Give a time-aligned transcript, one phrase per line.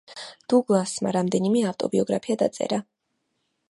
[0.53, 2.85] დუგლასმა რამდენიმე ავტობიოგრაფია დაწერა.